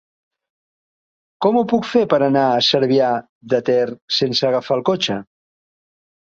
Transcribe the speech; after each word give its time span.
Com 1.45 1.57
ho 1.59 1.61
puc 1.73 1.85
fer 1.89 2.01
per 2.13 2.19
anar 2.27 2.45
a 2.53 2.63
Cervià 2.69 3.11
de 3.53 3.61
Ter 3.69 3.77
sense 4.21 4.49
agafar 4.51 4.79
el 4.79 4.83
cotxe? 4.91 5.21